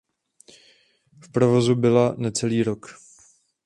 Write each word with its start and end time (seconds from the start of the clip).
V 1.21 1.31
provozu 1.31 1.75
byla 1.75 2.15
necelý 2.17 2.63
rok. 2.63 2.87